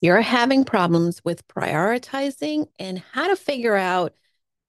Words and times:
you're 0.00 0.22
having 0.22 0.64
problems 0.64 1.20
with 1.24 1.46
prioritizing 1.46 2.66
and 2.78 3.02
how 3.12 3.28
to 3.28 3.36
figure 3.36 3.76
out 3.76 4.14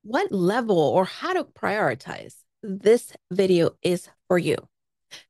what 0.03 0.29
level 0.31 0.77
or 0.77 1.05
how 1.05 1.31
to 1.31 1.45
prioritize, 1.45 2.35
this 2.61 3.13
video 3.31 3.71
is 3.81 4.09
for 4.27 4.37
you. 4.37 4.57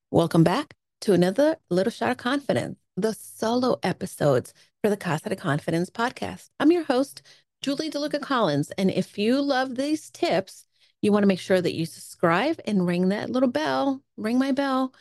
Welcome 0.09 0.43
back 0.43 0.73
to 1.01 1.13
another 1.13 1.57
Little 1.69 1.91
Shot 1.91 2.09
of 2.09 2.17
Confidence, 2.17 2.79
the 2.97 3.13
solo 3.13 3.77
episodes 3.83 4.55
for 4.81 4.89
the 4.89 4.97
Casa 4.97 5.29
de 5.29 5.35
Confidence 5.35 5.91
podcast. 5.91 6.49
I'm 6.59 6.71
your 6.71 6.83
host, 6.83 7.21
Julie 7.61 7.91
DeLucca 7.91 8.21
Collins. 8.21 8.71
And 8.79 8.89
if 8.89 9.19
you 9.19 9.39
love 9.39 9.75
these 9.75 10.09
tips, 10.09 10.65
you 11.03 11.11
want 11.11 11.21
to 11.23 11.27
make 11.27 11.39
sure 11.39 11.61
that 11.61 11.75
you 11.75 11.85
subscribe 11.85 12.59
and 12.65 12.87
ring 12.87 13.09
that 13.09 13.29
little 13.29 13.49
bell, 13.49 14.01
ring 14.17 14.39
my 14.39 14.51
bell 14.51 14.95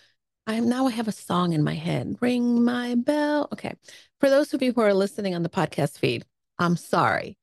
I'm 0.47 0.69
now 0.69 0.87
I 0.87 0.91
have 0.91 1.07
a 1.07 1.13
song 1.13 1.53
in 1.53 1.63
my 1.63 1.75
head. 1.75 2.17
Ring 2.21 2.65
my 2.65 2.97
bell. 2.97 3.49
Okay. 3.53 3.75
For 4.21 4.29
those 4.29 4.53
of 4.53 4.63
you 4.63 4.75
who 4.75 4.83
are 4.83 4.93
listening 4.93 5.35
on 5.35 5.43
the 5.43 5.49
podcast 5.49 5.99
feed, 5.99 6.27
I'm 6.59 6.77
sorry. 6.77 7.39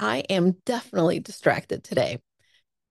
I 0.00 0.18
am 0.28 0.56
definitely 0.64 1.20
distracted 1.20 1.84
today. 1.84 2.18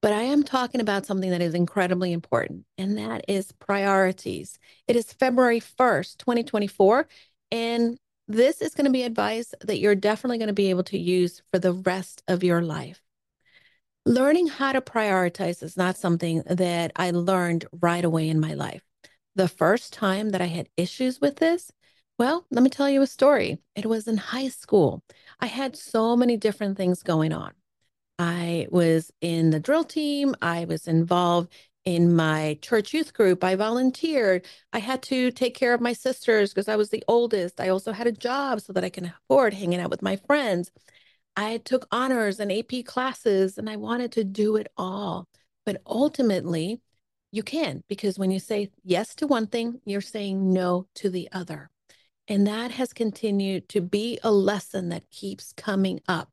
But 0.01 0.13
I 0.13 0.21
am 0.21 0.43
talking 0.43 0.79
about 0.79 1.05
something 1.05 1.31
that 1.31 1.41
is 1.41 1.53
incredibly 1.53 2.13
important, 2.13 2.65
and 2.77 2.97
that 2.97 3.25
is 3.27 3.51
priorities. 3.51 4.57
It 4.87 4.95
is 4.95 5.11
February 5.11 5.59
1st, 5.59 6.19
2024, 6.19 7.07
and 7.51 7.97
this 8.27 8.61
is 8.61 8.73
going 8.73 8.85
to 8.85 8.91
be 8.91 9.03
advice 9.03 9.53
that 9.61 9.79
you're 9.79 9.95
definitely 9.95 10.37
going 10.37 10.47
to 10.47 10.53
be 10.53 10.69
able 10.69 10.83
to 10.83 10.97
use 10.97 11.41
for 11.51 11.59
the 11.59 11.73
rest 11.73 12.23
of 12.27 12.43
your 12.43 12.61
life. 12.61 13.01
Learning 14.05 14.47
how 14.47 14.71
to 14.71 14.81
prioritize 14.81 15.61
is 15.61 15.75
not 15.75 15.97
something 15.97 16.41
that 16.45 16.91
I 16.95 17.11
learned 17.11 17.65
right 17.81 18.05
away 18.05 18.29
in 18.29 18.39
my 18.39 18.53
life 18.53 18.83
the 19.35 19.47
first 19.49 19.91
time 19.91 20.29
that 20.29 20.41
I 20.41 20.45
had 20.45 20.69
issues 20.77 21.19
with 21.19 21.35
this, 21.37 21.71
well, 22.17 22.45
let 22.51 22.63
me 22.63 22.69
tell 22.69 22.89
you 22.89 23.01
a 23.01 23.07
story. 23.07 23.59
It 23.75 23.85
was 23.85 24.07
in 24.07 24.17
high 24.17 24.47
school. 24.47 25.03
I 25.39 25.47
had 25.47 25.75
so 25.75 26.15
many 26.15 26.37
different 26.37 26.77
things 26.77 27.03
going 27.03 27.33
on. 27.33 27.53
I 28.17 28.67
was 28.71 29.11
in 29.21 29.49
the 29.49 29.59
drill 29.59 29.83
team, 29.83 30.35
I 30.41 30.65
was 30.65 30.87
involved 30.87 31.51
in 31.83 32.15
my 32.15 32.57
church 32.61 32.93
youth 32.93 33.13
group. 33.13 33.43
I 33.43 33.55
volunteered. 33.55 34.45
I 34.73 34.79
had 34.79 35.03
to 35.03 35.31
take 35.31 35.55
care 35.55 35.73
of 35.73 35.81
my 35.81 35.93
sisters 35.93 36.53
because 36.53 36.67
I 36.67 36.75
was 36.75 36.89
the 36.89 37.03
oldest. 37.07 37.61
I 37.61 37.69
also 37.69 37.91
had 37.91 38.07
a 38.07 38.11
job 38.11 38.61
so 38.61 38.73
that 38.73 38.83
I 38.83 38.89
can 38.89 39.05
afford 39.05 39.53
hanging 39.53 39.79
out 39.79 39.91
with 39.91 40.01
my 40.01 40.15
friends. 40.15 40.71
I 41.37 41.57
took 41.57 41.87
honors 41.91 42.39
and 42.39 42.51
AP 42.51 42.85
classes 42.85 43.57
and 43.57 43.69
I 43.69 43.75
wanted 43.75 44.11
to 44.13 44.23
do 44.23 44.55
it 44.55 44.67
all. 44.77 45.27
But 45.65 45.81
ultimately, 45.85 46.81
you 47.31 47.43
can, 47.43 47.83
because 47.87 48.17
when 48.17 48.31
you 48.31 48.39
say 48.39 48.71
yes 48.83 49.13
to 49.15 49.27
one 49.27 49.47
thing, 49.47 49.81
you're 49.85 50.01
saying 50.01 50.53
no 50.53 50.87
to 50.95 51.09
the 51.09 51.29
other. 51.31 51.69
And 52.27 52.47
that 52.47 52.71
has 52.71 52.93
continued 52.93 53.69
to 53.69 53.81
be 53.81 54.19
a 54.23 54.31
lesson 54.31 54.89
that 54.89 55.09
keeps 55.11 55.53
coming 55.53 55.99
up. 56.07 56.31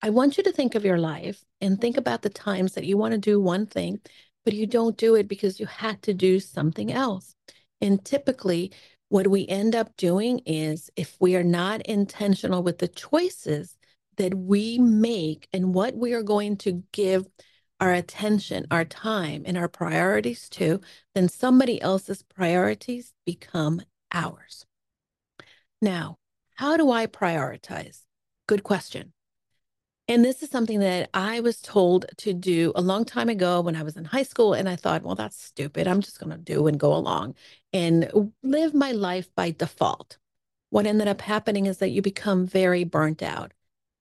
I 0.00 0.10
want 0.10 0.36
you 0.36 0.44
to 0.44 0.52
think 0.52 0.74
of 0.74 0.84
your 0.84 0.98
life 0.98 1.42
and 1.60 1.80
think 1.80 1.96
about 1.96 2.22
the 2.22 2.30
times 2.30 2.74
that 2.74 2.84
you 2.84 2.96
want 2.96 3.12
to 3.12 3.18
do 3.18 3.40
one 3.40 3.66
thing, 3.66 4.00
but 4.44 4.54
you 4.54 4.66
don't 4.66 4.96
do 4.96 5.14
it 5.14 5.26
because 5.26 5.58
you 5.58 5.66
had 5.66 6.02
to 6.02 6.14
do 6.14 6.38
something 6.38 6.92
else. 6.92 7.34
And 7.80 8.04
typically, 8.04 8.72
what 9.08 9.28
we 9.28 9.46
end 9.48 9.74
up 9.74 9.96
doing 9.96 10.40
is 10.46 10.90
if 10.96 11.16
we 11.20 11.36
are 11.36 11.44
not 11.44 11.82
intentional 11.82 12.62
with 12.62 12.78
the 12.78 12.88
choices 12.88 13.76
that 14.16 14.34
we 14.34 14.78
make 14.78 15.48
and 15.52 15.74
what 15.74 15.96
we 15.96 16.12
are 16.12 16.22
going 16.22 16.56
to 16.58 16.82
give 16.92 17.26
our 17.80 17.92
attention, 17.92 18.66
our 18.70 18.84
time, 18.84 19.42
and 19.46 19.58
our 19.58 19.68
priorities 19.68 20.48
to, 20.48 20.80
then 21.14 21.28
somebody 21.28 21.80
else's 21.80 22.22
priorities 22.22 23.12
become 23.26 23.82
ours. 24.12 24.64
Now, 25.80 26.18
how 26.54 26.76
do 26.76 26.90
I 26.90 27.06
prioritize? 27.06 28.02
Good 28.46 28.62
question. 28.62 29.12
And 30.06 30.22
this 30.22 30.42
is 30.42 30.50
something 30.50 30.80
that 30.80 31.08
I 31.14 31.40
was 31.40 31.60
told 31.60 32.04
to 32.18 32.34
do 32.34 32.72
a 32.76 32.82
long 32.82 33.06
time 33.06 33.30
ago 33.30 33.62
when 33.62 33.74
I 33.74 33.82
was 33.82 33.96
in 33.96 34.04
high 34.04 34.22
school. 34.22 34.52
And 34.52 34.68
I 34.68 34.76
thought, 34.76 35.02
well, 35.02 35.14
that's 35.14 35.42
stupid. 35.42 35.88
I'm 35.88 36.02
just 36.02 36.20
going 36.20 36.30
to 36.30 36.38
do 36.38 36.66
and 36.66 36.78
go 36.78 36.94
along 36.94 37.36
and 37.72 38.32
live 38.42 38.74
my 38.74 38.92
life 38.92 39.34
by 39.34 39.50
default. 39.50 40.18
What 40.68 40.86
ended 40.86 41.08
up 41.08 41.22
happening 41.22 41.66
is 41.66 41.78
that 41.78 41.90
you 41.90 42.02
become 42.02 42.46
very 42.46 42.84
burnt 42.84 43.22
out. 43.22 43.52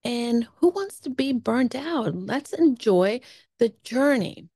And 0.04 0.48
who 0.56 0.70
wants 0.70 1.00
to 1.02 1.10
be 1.10 1.32
burnt 1.32 1.76
out? 1.76 2.14
Let's 2.14 2.52
enjoy 2.52 3.22
the 3.60 3.74
journey. 3.86 4.50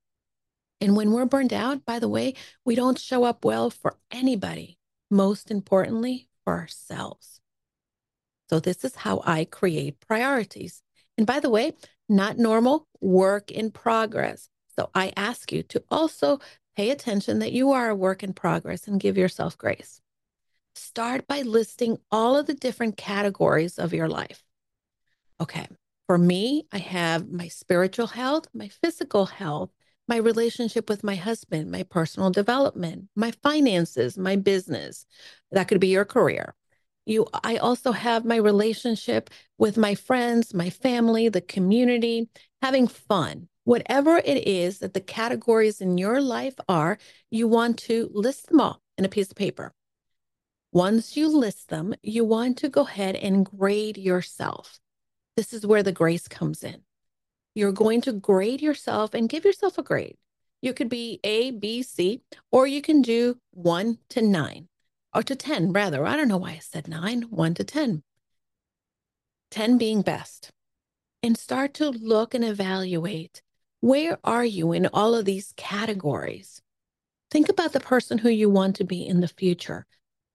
And 0.81 0.97
when 0.97 1.11
we're 1.11 1.25
burned 1.25 1.53
out, 1.53 1.85
by 1.85 1.99
the 1.99 2.09
way, 2.09 2.33
we 2.65 2.75
don't 2.75 2.99
show 2.99 3.23
up 3.23 3.45
well 3.45 3.69
for 3.69 3.95
anybody, 4.11 4.77
most 5.09 5.49
importantly, 5.49 6.27
for 6.47 6.53
ourselves. 6.53 7.41
So, 8.49 8.61
this 8.61 8.85
is 8.85 8.95
how 8.95 9.21
I 9.25 9.43
create 9.43 9.99
priorities. 9.99 10.81
And 11.17 11.27
by 11.27 11.41
the 11.41 11.49
way, 11.49 11.73
not 12.07 12.37
normal, 12.37 12.87
work 13.01 13.51
in 13.51 13.69
progress. 13.69 14.47
So, 14.77 14.89
I 14.95 15.11
ask 15.17 15.51
you 15.51 15.61
to 15.63 15.83
also 15.91 16.39
pay 16.77 16.89
attention 16.91 17.39
that 17.39 17.51
you 17.51 17.73
are 17.73 17.89
a 17.89 17.95
work 17.95 18.23
in 18.23 18.31
progress 18.31 18.87
and 18.87 18.97
give 18.97 19.17
yourself 19.17 19.57
grace. 19.57 19.99
Start 20.73 21.27
by 21.27 21.41
listing 21.41 21.97
all 22.11 22.37
of 22.37 22.45
the 22.45 22.53
different 22.53 22.95
categories 22.95 23.77
of 23.77 23.93
your 23.93 24.07
life. 24.07 24.41
Okay, 25.41 25.67
for 26.05 26.17
me, 26.17 26.65
I 26.71 26.77
have 26.77 27.29
my 27.29 27.49
spiritual 27.49 28.07
health, 28.07 28.47
my 28.53 28.69
physical 28.69 29.25
health, 29.25 29.71
my 30.07 30.17
relationship 30.17 30.89
with 30.89 31.03
my 31.03 31.15
husband, 31.15 31.71
my 31.71 31.83
personal 31.83 32.29
development, 32.29 33.09
my 33.15 33.31
finances, 33.43 34.17
my 34.17 34.35
business. 34.35 35.05
That 35.51 35.67
could 35.67 35.79
be 35.79 35.87
your 35.87 36.05
career. 36.05 36.55
You 37.05 37.27
I 37.43 37.57
also 37.57 37.91
have 37.91 38.25
my 38.25 38.35
relationship 38.35 39.29
with 39.57 39.77
my 39.77 39.95
friends, 39.95 40.53
my 40.53 40.69
family, 40.69 41.29
the 41.29 41.41
community, 41.41 42.29
having 42.61 42.87
fun. 42.87 43.47
Whatever 43.63 44.17
it 44.17 44.47
is 44.47 44.79
that 44.79 44.93
the 44.93 45.01
categories 45.01 45.81
in 45.81 45.97
your 45.97 46.21
life 46.21 46.55
are, 46.69 46.97
you 47.29 47.47
want 47.47 47.77
to 47.79 48.09
list 48.13 48.47
them 48.47 48.61
all 48.61 48.81
in 48.97 49.05
a 49.05 49.09
piece 49.09 49.29
of 49.29 49.35
paper. 49.35 49.73
Once 50.71 51.17
you 51.17 51.27
list 51.27 51.69
them, 51.69 51.93
you 52.01 52.23
want 52.23 52.57
to 52.59 52.69
go 52.69 52.81
ahead 52.81 53.15
and 53.15 53.45
grade 53.45 53.97
yourself. 53.97 54.79
This 55.35 55.53
is 55.53 55.65
where 55.65 55.83
the 55.83 55.91
grace 55.91 56.27
comes 56.27 56.63
in. 56.63 56.81
You're 57.57 57.71
going 57.71 58.01
to 58.01 58.13
grade 58.13 58.61
yourself 58.61 59.15
and 59.15 59.27
give 59.27 59.43
yourself 59.43 59.79
a 59.79 59.81
grade. 59.81 60.15
You 60.61 60.75
could 60.75 60.89
be 60.89 61.19
A, 61.23 61.49
B, 61.49 61.81
C, 61.81 62.21
or 62.51 62.67
you 62.67 62.83
can 62.83 63.01
do 63.01 63.39
one 63.49 63.97
to 64.09 64.21
nine 64.21 64.67
or 65.11 65.23
to 65.23 65.35
10, 65.35 65.73
rather. 65.73 66.05
I 66.05 66.15
don't 66.15 66.27
know 66.27 66.37
why 66.37 66.51
I 66.51 66.59
said 66.59 66.87
nine, 66.87 67.23
one 67.31 67.55
to 67.55 67.63
10. 67.63 68.03
10 69.49 69.77
being 69.79 70.03
best. 70.03 70.51
And 71.23 71.35
start 71.35 71.73
to 71.75 71.89
look 71.89 72.35
and 72.35 72.45
evaluate 72.45 73.41
where 73.79 74.19
are 74.23 74.45
you 74.45 74.71
in 74.71 74.85
all 74.93 75.15
of 75.15 75.25
these 75.25 75.55
categories? 75.57 76.61
Think 77.31 77.49
about 77.49 77.73
the 77.73 77.79
person 77.79 78.19
who 78.19 78.29
you 78.29 78.51
want 78.51 78.75
to 78.75 78.83
be 78.83 79.03
in 79.03 79.19
the 79.21 79.27
future. 79.27 79.87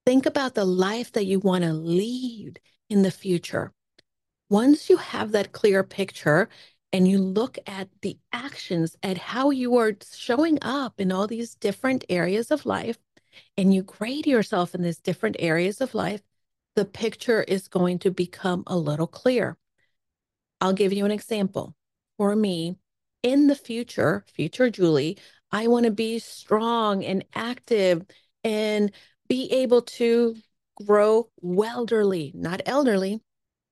Think 0.05 0.27
about 0.27 0.57
the 0.57 0.65
life 0.65 1.13
that 1.13 1.27
you 1.27 1.39
want 1.39 1.63
to 1.63 1.73
lead 1.73 2.59
in 2.91 3.03
the 3.03 3.13
future 3.13 3.73
once 4.53 4.91
you 4.91 4.99
have 4.99 5.33
that 5.33 5.51
clear 5.51 5.83
picture 5.83 6.47
and 6.93 7.09
you 7.09 7.19
look 7.19 7.59
at 7.67 7.89
the 8.03 8.19
actions 8.33 8.97
at 9.03 9.17
how 9.17 9.51
you 9.51 9.77
are 9.77 9.93
showing 10.15 10.59
up 10.63 11.01
in 11.01 11.11
all 11.11 11.27
these 11.27 11.55
different 11.55 12.05
areas 12.09 12.51
of 12.51 12.67
life 12.67 12.99
and 13.57 13.73
you 13.73 13.83
grade 13.83 14.27
yourself 14.27 14.75
in 14.75 14.83
these 14.83 14.99
different 14.99 15.37
areas 15.39 15.81
of 15.81 15.95
life, 15.95 16.21
the 16.77 16.85
picture 16.85 17.43
is 17.43 17.69
going 17.69 17.99
to 18.01 18.11
become 18.11 18.63
a 18.67 18.77
little 18.77 19.07
clear. 19.07 19.57
I'll 20.61 20.73
give 20.73 20.93
you 20.93 21.05
an 21.05 21.11
example. 21.11 21.75
For 22.19 22.37
me, 22.37 22.77
in 23.23 23.47
the 23.47 23.55
future, 23.55 24.25
future 24.33 24.71
Julie, 24.71 25.19
I 25.51 25.67
want 25.69 25.87
to 25.87 25.91
be 25.91 26.19
strong 26.19 27.05
and 27.05 27.25
active 27.35 28.05
and 28.45 28.93
be 29.29 29.51
able 29.53 29.83
to 29.83 30.37
grow 30.87 31.31
welderly, 31.41 32.33
not 32.35 32.63
elderly, 32.67 33.21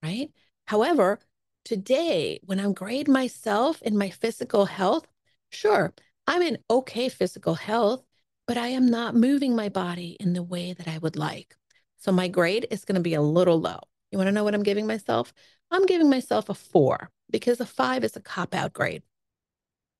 right? 0.03 0.31
However, 0.67 1.19
today, 1.65 2.41
when 2.45 2.61
I'm 2.61 2.73
grading 2.73 3.13
myself 3.13 3.83
in 3.83 3.97
my 3.97 4.11
physical 4.11 4.67
health, 4.67 5.07
sure, 5.51 5.93
I'm 6.27 6.43
in 6.43 6.59
okay 6.71 7.09
physical 7.09 7.55
health, 7.55 8.05
but 8.47 8.57
I 8.57 8.69
am 8.69 8.89
not 8.89 9.15
moving 9.15 9.55
my 9.55 9.69
body 9.69 10.17
in 10.21 10.33
the 10.33 10.43
way 10.43 10.73
that 10.73 10.89
I 10.89 10.99
would 10.99 11.17
like. 11.17 11.57
So 11.99 12.13
my 12.13 12.29
grade 12.29 12.67
is 12.71 12.85
going 12.85 12.97
to 12.97 13.01
be 13.01 13.15
a 13.15 13.23
little 13.23 13.61
low. 13.61 13.81
You 14.11 14.19
want 14.19 14.29
to 14.29 14.33
know 14.33 14.45
what 14.45 14.55
I'm 14.55 14.63
giving 14.63 14.87
myself? 14.87 15.33
I'm 15.71 15.87
giving 15.87 16.11
myself 16.11 16.49
a 16.49 16.55
four 16.55 17.11
because 17.31 17.61
a 17.61 17.67
five 17.67 18.05
is 18.05 18.17
a 18.17 18.21
cop 18.21 18.55
out 18.55 18.73
grade. 18.73 19.03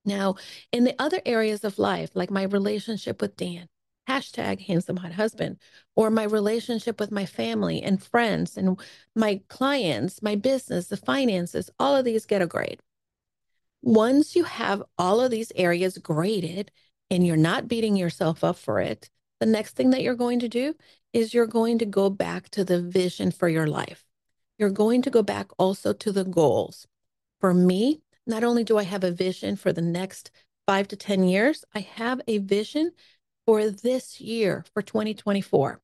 Now, 0.03 0.35
in 0.71 0.83
the 0.83 0.95
other 0.99 1.21
areas 1.25 1.63
of 1.63 1.77
life, 1.77 2.09
like 2.15 2.31
my 2.31 2.43
relationship 2.43 3.21
with 3.21 3.37
Dan, 3.37 3.67
hashtag 4.07 4.61
handsome 4.61 4.97
hot 4.97 5.13
husband, 5.13 5.57
or 5.95 6.09
my 6.09 6.23
relationship 6.23 6.99
with 6.99 7.11
my 7.11 7.25
family 7.25 7.81
and 7.81 8.03
friends 8.03 8.57
and 8.57 8.79
my 9.15 9.41
clients, 9.47 10.21
my 10.21 10.35
business, 10.35 10.87
the 10.87 10.97
finances, 10.97 11.69
all 11.79 11.95
of 11.95 12.05
these 12.05 12.25
get 12.25 12.41
a 12.41 12.47
grade. 12.47 12.79
Once 13.81 14.35
you 14.35 14.43
have 14.43 14.83
all 14.97 15.21
of 15.21 15.31
these 15.31 15.51
areas 15.55 15.97
graded 15.97 16.71
and 17.09 17.25
you're 17.25 17.37
not 17.37 17.67
beating 17.67 17.95
yourself 17.95 18.43
up 18.43 18.57
for 18.57 18.79
it, 18.79 19.09
the 19.39 19.45
next 19.45 19.75
thing 19.75 19.89
that 19.89 20.03
you're 20.03 20.15
going 20.15 20.39
to 20.39 20.49
do 20.49 20.75
is 21.13 21.33
you're 21.33 21.47
going 21.47 21.79
to 21.79 21.85
go 21.85 22.09
back 22.09 22.49
to 22.49 22.63
the 22.63 22.81
vision 22.81 23.31
for 23.31 23.49
your 23.49 23.67
life. 23.67 24.05
you're 24.57 24.69
going 24.69 25.01
to 25.01 25.09
go 25.09 25.23
back 25.23 25.47
also 25.57 25.91
to 25.91 26.11
the 26.11 26.23
goals. 26.23 26.87
For 27.39 27.53
me, 27.53 28.01
not 28.27 28.43
only 28.43 28.63
do 28.63 28.77
I 28.77 28.83
have 28.83 29.03
a 29.03 29.11
vision 29.11 29.55
for 29.55 29.73
the 29.73 29.81
next 29.81 30.29
five 30.67 30.87
to 30.89 30.95
10 30.95 31.23
years, 31.23 31.65
I 31.73 31.79
have 31.79 32.21
a 32.27 32.37
vision 32.37 32.91
for 33.45 33.69
this 33.69 34.21
year, 34.21 34.65
for 34.73 34.81
2024. 34.81 35.81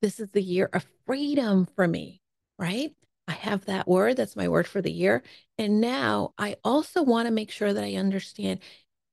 This 0.00 0.20
is 0.20 0.30
the 0.30 0.42
year 0.42 0.68
of 0.72 0.86
freedom 1.06 1.66
for 1.74 1.88
me, 1.88 2.20
right? 2.58 2.94
I 3.26 3.32
have 3.32 3.66
that 3.66 3.88
word. 3.88 4.16
That's 4.16 4.36
my 4.36 4.48
word 4.48 4.66
for 4.66 4.80
the 4.80 4.92
year. 4.92 5.22
And 5.58 5.80
now 5.80 6.32
I 6.38 6.56
also 6.64 7.02
want 7.02 7.26
to 7.26 7.32
make 7.32 7.50
sure 7.50 7.72
that 7.72 7.84
I 7.84 7.96
understand 7.96 8.60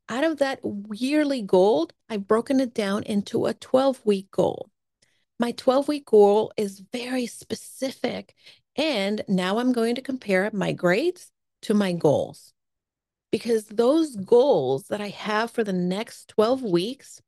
out 0.07 0.23
of 0.23 0.37
that 0.37 0.59
yearly 0.91 1.41
goal, 1.41 1.89
I've 2.09 2.27
broken 2.27 2.59
it 2.59 2.73
down 2.73 3.03
into 3.03 3.47
a 3.47 3.53
12 3.53 4.01
week 4.05 4.29
goal. 4.31 4.69
My 5.39 5.51
12 5.51 5.87
week 5.87 6.05
goal 6.05 6.53
is 6.57 6.83
very 6.93 7.25
specific. 7.25 8.35
And 8.75 9.23
now 9.27 9.57
I'm 9.57 9.73
going 9.73 9.95
to 9.95 10.01
compare 10.01 10.49
my 10.53 10.73
grades 10.73 11.31
to 11.63 11.73
my 11.73 11.93
goals 11.93 12.53
because 13.31 13.65
those 13.65 14.15
goals 14.15 14.87
that 14.87 15.01
I 15.01 15.09
have 15.09 15.51
for 15.51 15.63
the 15.63 15.73
next 15.73 16.29
12 16.29 16.61
weeks 16.61 17.21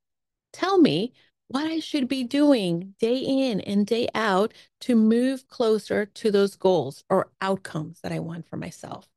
tell 0.57 0.79
me 0.79 1.13
what 1.49 1.67
I 1.67 1.79
should 1.79 2.07
be 2.07 2.23
doing 2.23 2.95
day 2.99 3.17
in 3.17 3.61
and 3.61 3.85
day 3.85 4.09
out 4.15 4.53
to 4.81 4.95
move 4.95 5.47
closer 5.47 6.05
to 6.05 6.31
those 6.31 6.55
goals 6.55 7.03
or 7.09 7.29
outcomes 7.41 7.99
that 8.01 8.11
I 8.11 8.19
want 8.19 8.47
for 8.47 8.57
myself. 8.57 9.07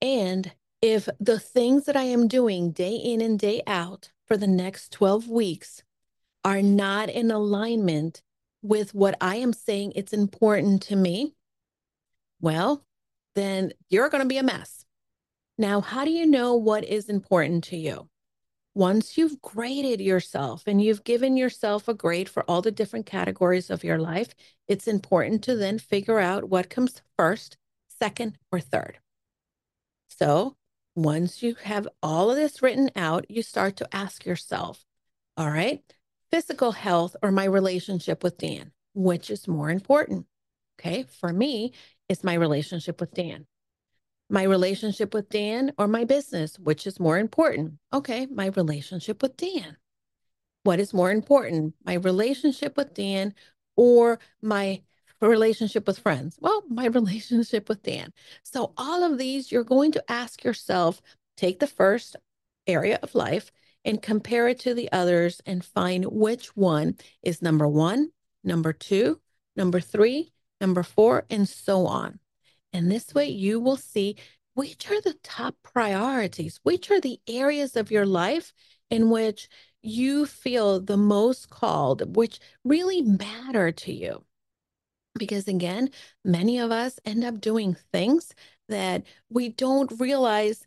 And 0.00 0.52
if 0.80 1.08
the 1.20 1.38
things 1.38 1.84
that 1.84 1.96
I 1.96 2.04
am 2.04 2.28
doing 2.28 2.72
day 2.72 2.96
in 2.96 3.20
and 3.20 3.38
day 3.38 3.62
out 3.66 4.10
for 4.26 4.38
the 4.38 4.46
next 4.46 4.90
12 4.92 5.28
weeks 5.28 5.82
are 6.44 6.62
not 6.62 7.10
in 7.10 7.30
alignment 7.30 8.22
with 8.62 8.94
what 8.94 9.16
I 9.20 9.36
am 9.36 9.52
saying 9.52 9.92
it's 9.94 10.14
important 10.14 10.82
to 10.84 10.96
me, 10.96 11.34
well, 12.40 12.86
then 13.34 13.72
you're 13.90 14.08
going 14.08 14.22
to 14.22 14.28
be 14.28 14.38
a 14.38 14.42
mess. 14.42 14.86
Now, 15.58 15.82
how 15.82 16.06
do 16.06 16.10
you 16.10 16.26
know 16.26 16.54
what 16.54 16.84
is 16.84 17.10
important 17.10 17.64
to 17.64 17.76
you? 17.76 18.08
Once 18.74 19.18
you've 19.18 19.42
graded 19.42 20.00
yourself 20.00 20.62
and 20.66 20.80
you've 20.80 21.02
given 21.02 21.36
yourself 21.36 21.88
a 21.88 21.94
grade 21.94 22.28
for 22.28 22.44
all 22.48 22.62
the 22.62 22.70
different 22.70 23.04
categories 23.04 23.68
of 23.68 23.82
your 23.82 23.98
life, 23.98 24.32
it's 24.68 24.86
important 24.86 25.42
to 25.42 25.56
then 25.56 25.78
figure 25.78 26.20
out 26.20 26.48
what 26.48 26.70
comes 26.70 27.02
first, 27.16 27.56
second, 27.98 28.38
or 28.52 28.60
third. 28.60 28.98
So, 30.06 30.56
once 30.94 31.42
you 31.42 31.56
have 31.64 31.88
all 32.02 32.30
of 32.30 32.36
this 32.36 32.62
written 32.62 32.90
out, 32.94 33.28
you 33.28 33.42
start 33.42 33.76
to 33.76 33.94
ask 33.94 34.24
yourself, 34.24 34.84
all 35.36 35.50
right, 35.50 35.82
physical 36.30 36.72
health 36.72 37.16
or 37.22 37.32
my 37.32 37.44
relationship 37.44 38.22
with 38.22 38.38
Dan, 38.38 38.70
which 38.94 39.30
is 39.30 39.48
more 39.48 39.70
important? 39.70 40.26
Okay, 40.78 41.04
for 41.20 41.32
me, 41.32 41.72
it's 42.08 42.24
my 42.24 42.34
relationship 42.34 43.00
with 43.00 43.14
Dan. 43.14 43.46
My 44.32 44.44
relationship 44.44 45.12
with 45.12 45.28
Dan 45.28 45.72
or 45.76 45.88
my 45.88 46.04
business, 46.04 46.56
which 46.56 46.86
is 46.86 47.00
more 47.00 47.18
important? 47.18 47.74
Okay, 47.92 48.26
my 48.26 48.46
relationship 48.46 49.22
with 49.22 49.36
Dan. 49.36 49.76
What 50.62 50.78
is 50.78 50.94
more 50.94 51.10
important, 51.10 51.74
my 51.84 51.94
relationship 51.94 52.76
with 52.76 52.94
Dan 52.94 53.34
or 53.74 54.20
my 54.40 54.82
relationship 55.20 55.86
with 55.86 55.98
friends? 55.98 56.38
Well, 56.40 56.62
my 56.68 56.86
relationship 57.00 57.68
with 57.68 57.82
Dan. 57.82 58.12
So, 58.44 58.72
all 58.76 59.02
of 59.02 59.18
these, 59.18 59.50
you're 59.50 59.64
going 59.64 59.90
to 59.92 60.10
ask 60.10 60.44
yourself 60.44 61.02
take 61.36 61.58
the 61.58 61.66
first 61.66 62.14
area 62.68 63.00
of 63.02 63.16
life 63.16 63.50
and 63.84 64.00
compare 64.00 64.46
it 64.46 64.60
to 64.60 64.74
the 64.74 64.92
others 64.92 65.40
and 65.44 65.64
find 65.64 66.04
which 66.04 66.56
one 66.56 66.96
is 67.22 67.42
number 67.42 67.66
one, 67.66 68.10
number 68.44 68.72
two, 68.72 69.20
number 69.56 69.80
three, 69.80 70.32
number 70.60 70.84
four, 70.84 71.24
and 71.30 71.48
so 71.48 71.86
on. 71.86 72.20
And 72.72 72.90
this 72.90 73.14
way 73.14 73.28
you 73.28 73.60
will 73.60 73.76
see 73.76 74.16
which 74.54 74.90
are 74.90 75.00
the 75.00 75.16
top 75.22 75.56
priorities, 75.62 76.60
which 76.62 76.90
are 76.90 77.00
the 77.00 77.20
areas 77.26 77.76
of 77.76 77.90
your 77.90 78.06
life 78.06 78.52
in 78.90 79.10
which 79.10 79.48
you 79.82 80.26
feel 80.26 80.80
the 80.80 80.96
most 80.96 81.50
called, 81.50 82.16
which 82.16 82.40
really 82.64 83.02
matter 83.02 83.72
to 83.72 83.92
you. 83.92 84.24
Because 85.18 85.48
again, 85.48 85.90
many 86.24 86.58
of 86.58 86.70
us 86.70 86.98
end 87.04 87.24
up 87.24 87.40
doing 87.40 87.76
things 87.92 88.34
that 88.68 89.04
we 89.28 89.48
don't 89.48 89.98
realize 89.98 90.66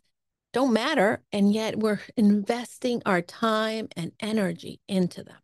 don't 0.52 0.72
matter, 0.72 1.20
and 1.32 1.52
yet 1.52 1.80
we're 1.80 2.00
investing 2.16 3.02
our 3.04 3.20
time 3.20 3.88
and 3.96 4.12
energy 4.20 4.80
into 4.86 5.24
them. 5.24 5.38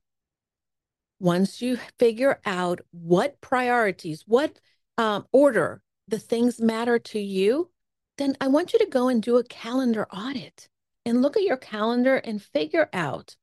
Once 1.19 1.61
you 1.61 1.79
figure 1.99 2.41
out 2.47 2.81
what 2.93 3.41
priorities, 3.41 4.23
what 4.27 4.61
um, 4.97 5.27
order 5.33 5.83
the 6.11 6.19
things 6.19 6.61
matter 6.61 6.99
to 6.99 7.19
you, 7.19 7.71
then 8.19 8.37
I 8.41 8.49
want 8.49 8.73
you 8.73 8.79
to 8.81 8.87
go 8.87 9.09
and 9.09 9.23
do 9.23 9.37
a 9.37 9.45
calendar 9.45 10.07
audit 10.11 10.69
and 11.07 11.23
look 11.23 11.37
at 11.37 11.43
your 11.43 11.57
calendar 11.57 12.17
and 12.17 12.43
figure 12.43 12.91
out 12.93 13.37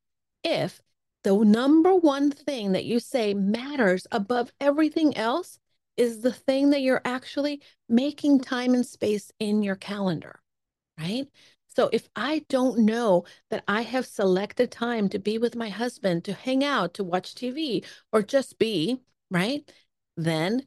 if 0.44 0.80
the 1.24 1.36
number 1.36 1.94
one 1.94 2.30
thing 2.30 2.72
that 2.72 2.84
you 2.84 3.00
say 3.00 3.34
matters 3.34 4.06
above 4.12 4.52
everything 4.60 5.16
else 5.16 5.58
is 5.96 6.20
the 6.20 6.32
thing 6.32 6.70
that 6.70 6.80
you're 6.80 7.02
actually 7.04 7.60
making 7.88 8.40
time 8.40 8.72
and 8.74 8.86
space 8.86 9.32
in 9.40 9.62
your 9.62 9.74
calendar, 9.74 10.40
right? 10.96 11.26
So 11.66 11.90
if 11.92 12.08
I 12.14 12.44
don't 12.48 12.80
know 12.80 13.24
that 13.50 13.64
I 13.66 13.82
have 13.82 14.06
selected 14.06 14.70
time 14.70 15.08
to 15.10 15.18
be 15.18 15.38
with 15.38 15.56
my 15.56 15.68
husband, 15.68 16.24
to 16.24 16.32
hang 16.32 16.62
out, 16.62 16.94
to 16.94 17.04
watch 17.04 17.34
TV, 17.34 17.84
or 18.12 18.22
just 18.22 18.58
be, 18.58 19.00
right? 19.30 19.70
Then 20.16 20.66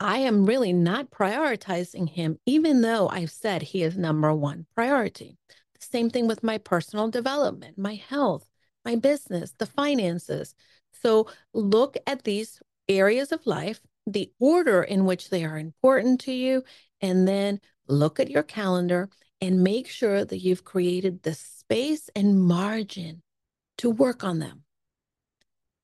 I 0.00 0.18
am 0.18 0.46
really 0.46 0.72
not 0.72 1.10
prioritizing 1.10 2.08
him, 2.08 2.38
even 2.46 2.80
though 2.80 3.08
I've 3.08 3.30
said 3.30 3.60
he 3.60 3.82
is 3.82 3.98
number 3.98 4.34
one 4.34 4.64
priority. 4.74 5.36
The 5.78 5.86
same 5.86 6.08
thing 6.08 6.26
with 6.26 6.42
my 6.42 6.56
personal 6.56 7.08
development, 7.08 7.76
my 7.76 7.96
health, 7.96 8.48
my 8.82 8.96
business, 8.96 9.52
the 9.58 9.66
finances. 9.66 10.54
So 11.02 11.28
look 11.52 11.98
at 12.06 12.24
these 12.24 12.62
areas 12.88 13.30
of 13.30 13.46
life, 13.46 13.80
the 14.06 14.32
order 14.38 14.82
in 14.82 15.04
which 15.04 15.28
they 15.28 15.44
are 15.44 15.58
important 15.58 16.20
to 16.22 16.32
you, 16.32 16.64
and 17.02 17.28
then 17.28 17.60
look 17.86 18.18
at 18.18 18.30
your 18.30 18.42
calendar 18.42 19.10
and 19.42 19.62
make 19.62 19.86
sure 19.86 20.24
that 20.24 20.38
you've 20.38 20.64
created 20.64 21.22
the 21.22 21.34
space 21.34 22.08
and 22.16 22.42
margin 22.42 23.22
to 23.78 23.90
work 23.90 24.24
on 24.24 24.38
them. 24.38 24.64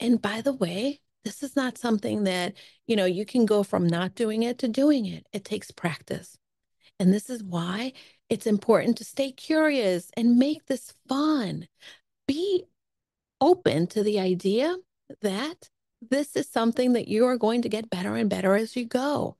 And 0.00 0.20
by 0.20 0.40
the 0.40 0.52
way, 0.52 1.00
this 1.26 1.42
is 1.42 1.56
not 1.56 1.76
something 1.76 2.22
that, 2.22 2.54
you 2.86 2.94
know, 2.94 3.04
you 3.04 3.26
can 3.26 3.46
go 3.46 3.64
from 3.64 3.84
not 3.84 4.14
doing 4.14 4.44
it 4.44 4.58
to 4.60 4.68
doing 4.68 5.06
it. 5.06 5.26
It 5.32 5.44
takes 5.44 5.72
practice. 5.72 6.38
And 7.00 7.12
this 7.12 7.28
is 7.28 7.42
why 7.42 7.94
it's 8.30 8.46
important 8.46 8.96
to 8.98 9.04
stay 9.04 9.32
curious 9.32 10.08
and 10.16 10.38
make 10.38 10.66
this 10.66 10.94
fun. 11.08 11.66
Be 12.28 12.62
open 13.40 13.88
to 13.88 14.04
the 14.04 14.20
idea 14.20 14.76
that 15.20 15.68
this 16.00 16.36
is 16.36 16.48
something 16.48 16.92
that 16.92 17.08
you 17.08 17.26
are 17.26 17.36
going 17.36 17.62
to 17.62 17.68
get 17.68 17.90
better 17.90 18.14
and 18.14 18.30
better 18.30 18.54
as 18.54 18.76
you 18.76 18.84
go. 18.84 19.36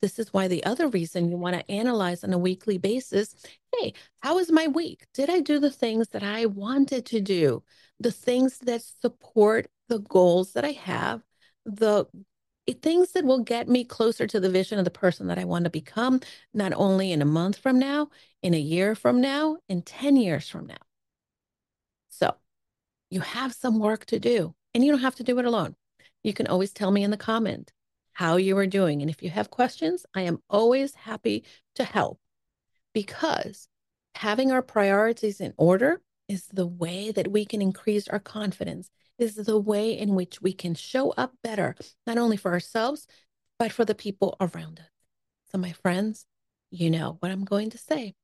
This 0.00 0.18
is 0.18 0.32
why 0.32 0.48
the 0.48 0.64
other 0.64 0.88
reason 0.88 1.28
you 1.28 1.36
want 1.36 1.56
to 1.56 1.70
analyze 1.70 2.24
on 2.24 2.32
a 2.32 2.38
weekly 2.38 2.78
basis 2.78 3.34
hey, 3.78 3.92
how 4.20 4.36
was 4.36 4.50
my 4.50 4.68
week? 4.68 5.06
Did 5.12 5.28
I 5.28 5.40
do 5.40 5.58
the 5.58 5.70
things 5.70 6.08
that 6.08 6.22
I 6.22 6.46
wanted 6.46 7.04
to 7.06 7.20
do? 7.20 7.62
The 8.00 8.10
things 8.10 8.58
that 8.60 8.82
support 9.02 9.68
the 9.88 9.98
goals 9.98 10.52
that 10.54 10.64
I 10.64 10.72
have, 10.72 11.22
the 11.66 12.06
things 12.82 13.12
that 13.12 13.24
will 13.24 13.40
get 13.40 13.68
me 13.68 13.84
closer 13.84 14.26
to 14.26 14.40
the 14.40 14.50
vision 14.50 14.78
of 14.78 14.84
the 14.84 14.90
person 14.90 15.26
that 15.26 15.38
I 15.38 15.44
want 15.44 15.64
to 15.64 15.70
become, 15.70 16.20
not 16.54 16.72
only 16.74 17.12
in 17.12 17.20
a 17.20 17.26
month 17.26 17.58
from 17.58 17.78
now, 17.78 18.08
in 18.42 18.54
a 18.54 18.58
year 18.58 18.94
from 18.94 19.20
now, 19.20 19.58
in 19.68 19.82
10 19.82 20.16
years 20.16 20.48
from 20.48 20.66
now. 20.66 20.76
So 22.08 22.34
you 23.10 23.20
have 23.20 23.52
some 23.52 23.78
work 23.78 24.06
to 24.06 24.18
do, 24.18 24.54
and 24.72 24.84
you 24.84 24.90
don't 24.90 25.02
have 25.02 25.16
to 25.16 25.24
do 25.24 25.38
it 25.38 25.44
alone. 25.44 25.76
You 26.24 26.32
can 26.32 26.46
always 26.46 26.72
tell 26.72 26.90
me 26.90 27.04
in 27.04 27.10
the 27.10 27.16
comment 27.16 27.72
how 28.12 28.36
you 28.36 28.56
are 28.56 28.66
doing. 28.66 29.02
And 29.02 29.10
if 29.10 29.22
you 29.22 29.30
have 29.30 29.50
questions, 29.50 30.06
I 30.14 30.22
am 30.22 30.42
always 30.48 30.94
happy 30.94 31.44
to 31.74 31.84
help 31.84 32.18
because 32.94 33.68
having 34.14 34.50
our 34.50 34.62
priorities 34.62 35.40
in 35.40 35.52
order 35.58 36.00
is 36.28 36.46
the 36.46 36.66
way 36.66 37.10
that 37.12 37.30
we 37.30 37.44
can 37.44 37.62
increase 37.62 38.08
our 38.08 38.18
confidence, 38.18 38.90
is 39.18 39.34
the 39.34 39.58
way 39.58 39.96
in 39.96 40.14
which 40.14 40.42
we 40.42 40.52
can 40.52 40.74
show 40.74 41.10
up 41.12 41.32
better, 41.42 41.74
not 42.06 42.18
only 42.18 42.36
for 42.36 42.52
ourselves, 42.52 43.06
but 43.58 43.72
for 43.72 43.84
the 43.84 43.94
people 43.94 44.36
around 44.40 44.80
us. 44.80 44.90
So, 45.50 45.58
my 45.58 45.72
friends, 45.72 46.26
you 46.70 46.90
know 46.90 47.16
what 47.20 47.30
I'm 47.30 47.44
going 47.44 47.70
to 47.70 47.78
say. 47.78 48.14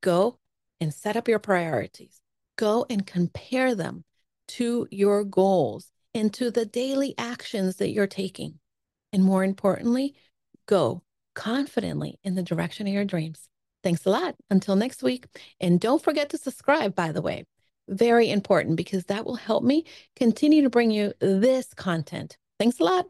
Go 0.00 0.38
and 0.80 0.94
set 0.94 1.16
up 1.16 1.28
your 1.28 1.38
priorities. 1.38 2.20
Go 2.56 2.86
and 2.88 3.06
compare 3.06 3.74
them 3.74 4.04
to 4.48 4.86
your 4.90 5.24
goals 5.24 5.90
and 6.14 6.32
to 6.34 6.50
the 6.50 6.64
daily 6.64 7.14
actions 7.18 7.76
that 7.76 7.90
you're 7.90 8.06
taking. 8.06 8.58
And 9.12 9.22
more 9.24 9.44
importantly, 9.44 10.14
go 10.66 11.02
confidently 11.34 12.18
in 12.22 12.34
the 12.34 12.42
direction 12.42 12.86
of 12.86 12.92
your 12.92 13.04
dreams. 13.04 13.48
Thanks 13.82 14.04
a 14.06 14.10
lot. 14.10 14.36
Until 14.50 14.76
next 14.76 15.02
week. 15.02 15.26
And 15.60 15.80
don't 15.80 16.02
forget 16.02 16.30
to 16.30 16.38
subscribe, 16.38 16.94
by 16.94 17.12
the 17.12 17.22
way. 17.22 17.44
Very 17.88 18.30
important 18.30 18.76
because 18.76 19.04
that 19.04 19.24
will 19.24 19.36
help 19.36 19.64
me 19.64 19.84
continue 20.16 20.62
to 20.62 20.70
bring 20.70 20.90
you 20.90 21.12
this 21.20 21.74
content. 21.74 22.36
Thanks 22.58 22.78
a 22.78 22.84
lot. 22.84 23.06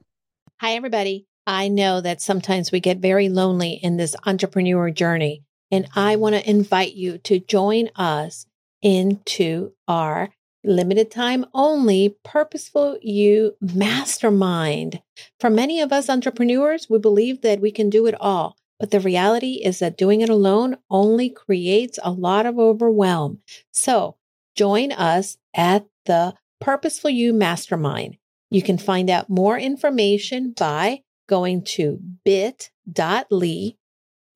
Hi, 0.60 0.72
everybody. 0.74 1.26
I 1.46 1.68
know 1.68 2.00
that 2.00 2.20
sometimes 2.20 2.70
we 2.70 2.80
get 2.80 2.98
very 2.98 3.28
lonely 3.28 3.72
in 3.72 3.96
this 3.96 4.14
entrepreneur 4.24 4.90
journey, 4.90 5.42
and 5.70 5.88
I 5.96 6.16
want 6.16 6.36
to 6.36 6.48
invite 6.48 6.94
you 6.94 7.18
to 7.18 7.40
join 7.40 7.88
us 7.96 8.46
into 8.82 9.72
our 9.88 10.28
limited 10.62 11.10
time 11.10 11.46
only 11.54 12.16
purposeful 12.22 12.98
you 13.02 13.56
mastermind. 13.60 15.00
For 15.40 15.50
many 15.50 15.80
of 15.80 15.92
us 15.92 16.08
entrepreneurs, 16.08 16.88
we 16.88 16.98
believe 16.98 17.40
that 17.42 17.60
we 17.60 17.72
can 17.72 17.90
do 17.90 18.06
it 18.06 18.14
all. 18.20 18.56
But 18.80 18.90
the 18.90 18.98
reality 19.00 19.60
is 19.62 19.78
that 19.78 19.98
doing 19.98 20.22
it 20.22 20.30
alone 20.30 20.78
only 20.90 21.28
creates 21.28 21.98
a 22.02 22.10
lot 22.10 22.46
of 22.46 22.58
overwhelm. 22.58 23.40
So 23.70 24.16
join 24.56 24.90
us 24.90 25.36
at 25.54 25.86
the 26.06 26.34
Purposeful 26.60 27.10
You 27.10 27.34
Mastermind. 27.34 28.16
You 28.50 28.62
can 28.62 28.78
find 28.78 29.10
out 29.10 29.30
more 29.30 29.58
information 29.58 30.54
by 30.58 31.02
going 31.28 31.62
to 31.62 32.00
bit.ly 32.24 33.74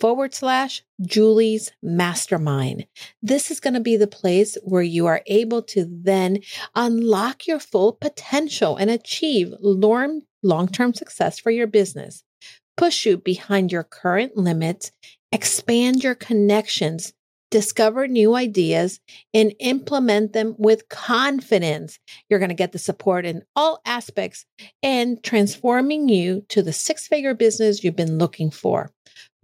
forward 0.01 0.35
slash 0.35 0.83
Julie's 1.01 1.73
mastermind. 1.83 2.87
This 3.23 3.51
is 3.51 3.61
going 3.61 3.75
to 3.75 3.81
be 3.81 3.97
the 3.97 4.07
place 4.07 4.59
where 4.63 4.83
you 4.83 5.07
are 5.07 5.23
able 5.27 5.63
to 5.63 5.87
then 5.89 6.41
unlock 6.75 7.47
your 7.47 7.61
full 7.61 7.93
potential 7.93 8.77
and 8.77 8.91
achieve 8.91 9.55
long 9.63 10.69
term 10.69 10.93
success 10.93 11.39
for 11.39 11.51
your 11.51 11.67
business, 11.67 12.24
push 12.77 13.07
you 13.07 13.17
behind 13.17 13.73
your 13.73 13.85
current 13.85 14.37
limits, 14.37 14.93
expand 15.33 16.03
your 16.03 16.15
connections 16.15 17.13
discover 17.55 18.09
new 18.09 18.35
ideas 18.35 18.99
and 19.33 19.55
implement 19.61 20.33
them 20.33 20.57
with 20.59 20.89
confidence. 20.89 22.01
You're 22.29 22.41
going 22.41 22.49
to 22.49 22.55
get 22.57 22.73
the 22.73 22.81
support 22.81 23.25
in 23.25 23.45
all 23.55 23.81
aspects 23.87 24.45
and 24.83 25.23
transforming 25.23 26.09
you 26.09 26.45
to 26.49 26.63
the 26.63 26.73
six 26.73 27.07
figure 27.07 27.33
business 27.33 27.85
you've 27.85 27.95
been 27.95 28.19
looking 28.19 28.51
for. 28.51 28.91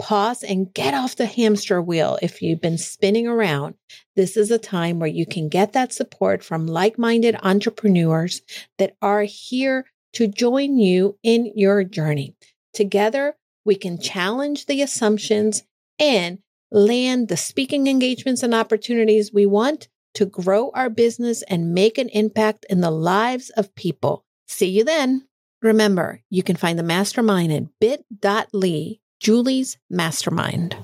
Pause 0.00 0.42
and 0.42 0.74
get 0.74 0.92
off 0.92 1.14
the 1.14 1.26
hamster 1.26 1.80
wheel 1.80 2.18
if 2.20 2.42
you've 2.42 2.60
been 2.60 2.78
spinning 2.78 3.28
around. 3.28 3.76
This 4.16 4.36
is 4.36 4.50
a 4.50 4.58
time 4.58 4.98
where 4.98 5.08
you 5.08 5.24
can 5.24 5.48
get 5.48 5.72
that 5.74 5.92
support 5.92 6.42
from 6.42 6.66
like 6.66 6.98
minded 6.98 7.36
entrepreneurs 7.44 8.42
that 8.78 8.96
are 9.00 9.22
here 9.22 9.86
to 10.14 10.26
join 10.26 10.78
you 10.78 11.16
in 11.22 11.52
your 11.54 11.84
journey. 11.84 12.34
Together, 12.72 13.36
we 13.64 13.74
can 13.74 13.98
challenge 13.98 14.66
the 14.66 14.82
assumptions 14.82 15.64
and 15.98 16.38
land 16.70 17.28
the 17.28 17.36
speaking 17.36 17.86
engagements 17.86 18.42
and 18.42 18.54
opportunities 18.54 19.32
we 19.32 19.46
want 19.46 19.88
to 20.14 20.26
grow 20.26 20.70
our 20.74 20.90
business 20.90 21.42
and 21.42 21.74
make 21.74 21.98
an 21.98 22.08
impact 22.10 22.66
in 22.68 22.80
the 22.80 22.90
lives 22.90 23.50
of 23.50 23.74
people. 23.74 24.24
See 24.48 24.68
you 24.68 24.84
then. 24.84 25.26
Remember, 25.62 26.22
you 26.30 26.42
can 26.42 26.56
find 26.56 26.78
the 26.78 26.82
mastermind 26.82 27.52
at 27.52 27.78
bit.ly, 27.80 28.98
Julie's 29.20 29.78
Mastermind. 29.90 30.76